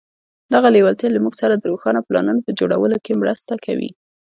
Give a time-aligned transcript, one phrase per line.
[0.53, 3.89] دغه لېوالتیا له موږ سره د روښانه پلانونو په جوړولو کې مرسته کوي.